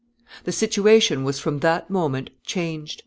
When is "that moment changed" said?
1.59-2.99